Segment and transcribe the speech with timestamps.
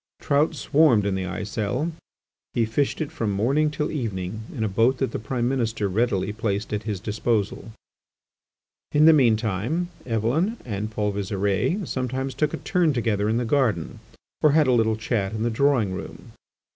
[0.19, 1.91] Trout swarmed in the Aiselle;
[2.55, 6.33] he fished it from morning till evening in a boat that the Prime Minister readily
[6.33, 7.71] placed at is disposal.
[8.93, 13.45] In the mean time, Eveline and Paul Visire sometimes took a turn together in the
[13.45, 13.99] garden,
[14.41, 16.31] or had a little chat in the drawing room.